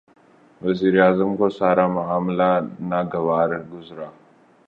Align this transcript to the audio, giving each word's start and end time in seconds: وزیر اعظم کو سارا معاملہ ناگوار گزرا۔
وزیر 0.61 0.95
اعظم 1.01 1.31
کو 1.35 1.49
سارا 1.49 1.85
معاملہ 1.87 2.51
ناگوار 2.89 3.49
گزرا۔ 3.71 4.09